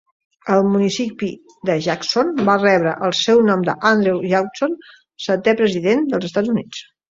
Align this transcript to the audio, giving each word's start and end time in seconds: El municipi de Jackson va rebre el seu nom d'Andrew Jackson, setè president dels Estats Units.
El 0.53 0.63
municipi 0.75 1.29
de 1.69 1.75
Jackson 1.87 2.31
va 2.47 2.55
rebre 2.63 2.95
el 3.09 3.13
seu 3.19 3.43
nom 3.51 3.67
d'Andrew 3.69 4.25
Jackson, 4.33 4.77
setè 5.29 5.57
president 5.63 6.05
dels 6.17 6.31
Estats 6.33 6.55
Units. 6.59 6.85